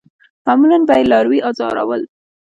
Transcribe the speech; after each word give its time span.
معمولاً 0.45 0.77
به 0.87 0.93
یې 0.99 1.09
لاروي 1.11 1.39
آزارول. 1.49 2.01